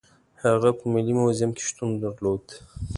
[0.43, 2.45] هغه په ملي موزیم کې شتون درلود.